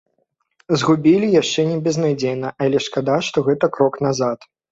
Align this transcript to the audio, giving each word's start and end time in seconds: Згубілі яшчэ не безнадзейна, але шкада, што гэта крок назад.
Згубілі 0.83 1.27
яшчэ 1.41 1.65
не 1.73 1.75
безнадзейна, 1.89 2.53
але 2.67 2.77
шкада, 2.87 3.17
што 3.31 3.37
гэта 3.51 3.65
крок 3.79 4.03
назад. 4.09 4.51